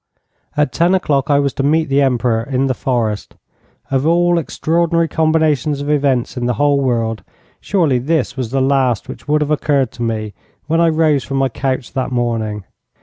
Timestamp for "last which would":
8.61-9.41